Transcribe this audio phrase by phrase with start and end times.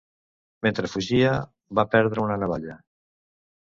[0.67, 1.33] Mentre fugia,
[1.81, 2.79] va perdre una navalla.